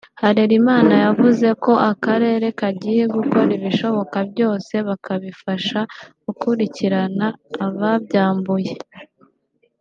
Harerimana 0.21 0.93
yavuze 1.05 1.47
ko 1.63 1.71
akarere 1.91 2.47
kagiye 2.59 3.03
gukora 3.15 3.49
ibishoboka 3.57 4.17
byose 4.31 4.73
bakabifasha 4.87 5.79
gukurikirarana 6.25 7.27
ababyambuye 7.65 8.73